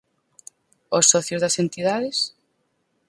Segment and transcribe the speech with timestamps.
[0.97, 2.17] Os socios das entidades?